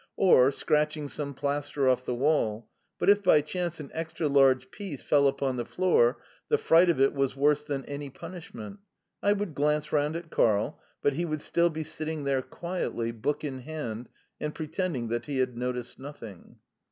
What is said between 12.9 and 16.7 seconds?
book in hand, and pretending that he had noticed nothing.